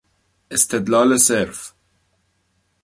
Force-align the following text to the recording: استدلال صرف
استدلال 0.51 1.17
صرف 1.19 1.73